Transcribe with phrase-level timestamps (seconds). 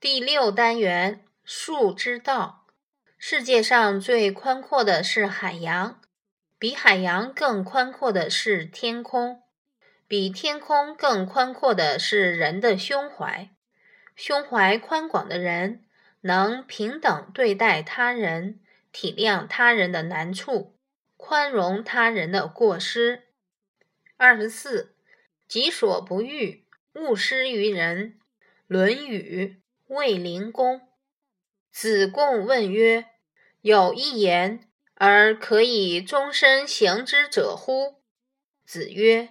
[0.00, 2.64] 第六单元：树之道。
[3.18, 6.00] 世界上最宽阔的是海洋，
[6.58, 9.42] 比海洋更宽阔的是天空，
[10.08, 13.50] 比天空更宽阔的是人的胸怀。
[14.16, 15.84] 胸怀宽广的人，
[16.22, 18.58] 能平等对待他人，
[18.90, 20.74] 体谅他人的难处，
[21.18, 23.24] 宽容他人的过失。
[24.16, 24.94] 二十四，
[25.46, 26.64] 己所不欲，
[26.94, 28.12] 勿施于人。
[28.66, 29.58] 《论语》
[29.90, 30.82] 卫灵公
[31.72, 33.06] 子贡问曰
[33.60, 37.96] ：“有一言而可以终身行之者乎？”
[38.64, 39.30] 子曰：“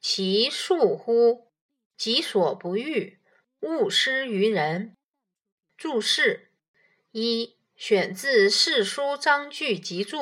[0.00, 1.52] 其恕乎！
[1.94, 3.18] 己所不欲，
[3.60, 4.96] 勿施于人。”
[5.76, 6.52] 注释
[7.10, 10.18] 一：选自《世书章句集注》，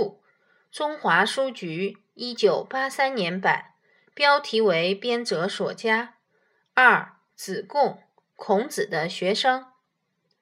[0.73, 3.75] 中华书局一九八三年版，
[4.13, 6.17] 标题为编者所加。
[6.75, 8.03] 二：子贡，
[8.35, 9.67] 孔子的学生。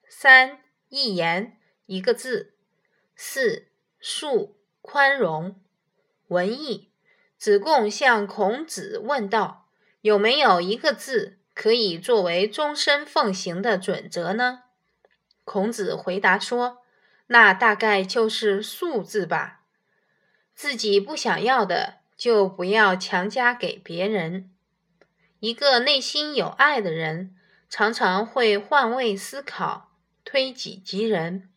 [0.09, 2.55] 三一言一个字，
[3.17, 3.69] 四
[4.01, 5.61] 恕宽容。
[6.29, 6.91] 文艺，
[7.37, 9.69] 子贡向孔子问道
[10.01, 14.63] ：“有没有一个字可以作为终身奉行的准则呢？”
[15.45, 16.83] 孔子回答说
[17.29, 19.61] ：“那大概就是‘恕’字吧。
[20.55, 24.51] 自己不想要的，就不要强加给别人。
[25.41, 27.37] 一个内心有爱的人，
[27.69, 29.91] 常常会换位思考。”
[30.35, 31.49] 推己及人，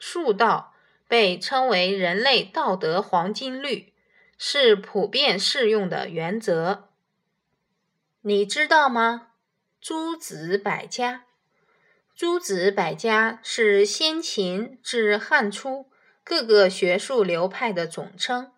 [0.00, 0.72] 恕道
[1.06, 3.92] 被称为人类道德黄金律，
[4.38, 6.88] 是普遍适用的原则。
[8.22, 9.32] 你知道吗？
[9.78, 11.26] 诸子百家，
[12.14, 15.90] 诸子百家是先秦至汉初
[16.24, 18.50] 各个学术流派的总称。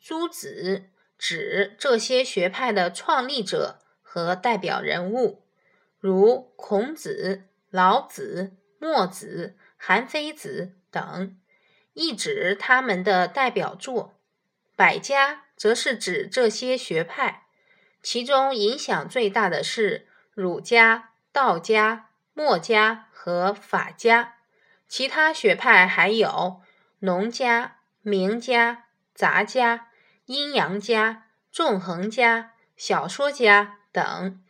[0.00, 5.44] 诸子指这些学派的创立者和代表人物，
[6.00, 8.56] 如孔子、老子。
[8.78, 11.36] 墨子、韩非子等，
[11.94, 14.14] 意指他们的代表作；
[14.76, 17.46] 百家则是指这些学派，
[18.02, 24.34] 其中影响最大的是儒家、道家、墨家和法家。
[24.88, 26.60] 其他学派还有
[27.00, 28.84] 农家、名家、
[29.14, 29.88] 杂家、
[30.26, 34.44] 阴阳家、纵横家、小说家等。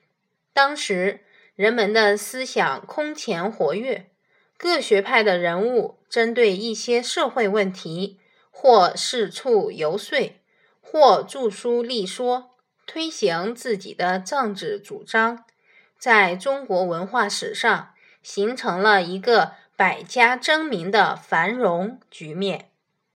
[0.53, 1.25] 当时
[1.55, 4.11] 人们的思想空前活跃。
[4.59, 8.19] 各学派的人物针对一些社会问题，
[8.51, 10.33] 或四处游说，
[10.81, 12.53] 或著书立说，
[12.87, 15.45] 推行自己的政治主张，
[15.99, 22.71] 在中国文化史上形成了一个百家争鸣的繁荣局面。